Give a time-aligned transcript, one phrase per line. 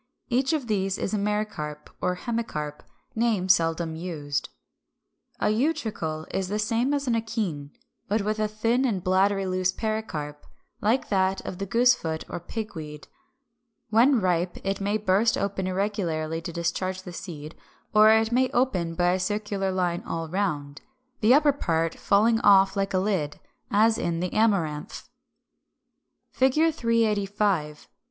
[0.29, 2.81] Each of these is a Mericarp or Hemicarp,
[3.13, 4.49] names seldom used.
[5.39, 5.87] 362.
[5.87, 7.69] =A Utricle= is the same as an akene,
[8.07, 10.43] but with a thin and bladdery loose pericarp;
[10.81, 13.09] like that of the Goosefoot or Pigweed (Fig.
[13.91, 13.91] 386).
[13.91, 17.53] When ripe it may burst open irregularly to discharge the seed;
[17.93, 20.81] or it may open by a circular line all round,
[21.19, 23.39] the upper part falling off like a lid;
[23.69, 25.07] as in the Amaranth
[26.31, 26.53] (Fig.
[26.53, 26.67] 387).
[26.67, 27.35] [Illustration: Fig.
[27.37, 27.87] 385.